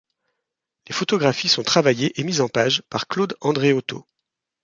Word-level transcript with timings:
Les 0.87 0.95
photographies 0.95 1.47
sont 1.47 1.61
travaillées 1.61 2.19
et 2.19 2.23
mises 2.23 2.41
en 2.41 2.49
page 2.49 2.81
par 2.89 3.05
Claude 3.07 3.35
Andréotto. 3.39 4.03